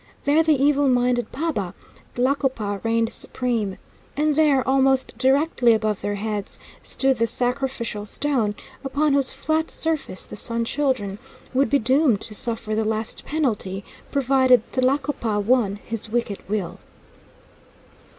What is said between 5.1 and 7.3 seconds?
directly above their heads, stood the